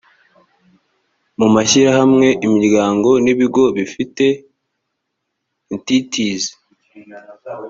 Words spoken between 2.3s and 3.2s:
imiryango